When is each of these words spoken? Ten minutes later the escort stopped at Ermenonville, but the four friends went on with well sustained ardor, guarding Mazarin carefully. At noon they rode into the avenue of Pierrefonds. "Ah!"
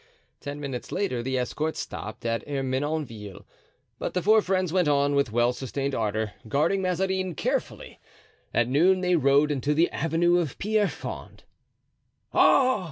Ten 0.39 0.59
minutes 0.59 0.91
later 0.91 1.21
the 1.21 1.37
escort 1.37 1.77
stopped 1.77 2.25
at 2.25 2.43
Ermenonville, 2.47 3.45
but 3.99 4.15
the 4.15 4.23
four 4.23 4.41
friends 4.41 4.73
went 4.73 4.87
on 4.87 5.13
with 5.13 5.31
well 5.31 5.53
sustained 5.53 5.93
ardor, 5.93 6.31
guarding 6.47 6.81
Mazarin 6.81 7.35
carefully. 7.35 7.99
At 8.51 8.67
noon 8.67 9.01
they 9.01 9.15
rode 9.15 9.51
into 9.51 9.75
the 9.75 9.91
avenue 9.91 10.39
of 10.39 10.57
Pierrefonds. 10.57 11.43
"Ah!" 12.33 12.79